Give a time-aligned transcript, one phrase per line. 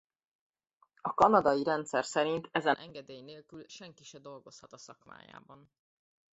[1.01, 5.71] A kanadai rendszer szerint ezen engedély nélkül senki se dolgozhat a szakmájában.